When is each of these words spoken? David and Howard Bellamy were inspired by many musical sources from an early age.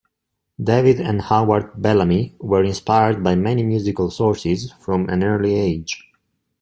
David 0.59 0.99
and 0.99 1.21
Howard 1.21 1.79
Bellamy 1.79 2.33
were 2.39 2.63
inspired 2.63 3.23
by 3.23 3.35
many 3.35 3.61
musical 3.61 4.09
sources 4.09 4.71
from 4.79 5.07
an 5.09 5.23
early 5.23 5.53
age. 5.53 6.07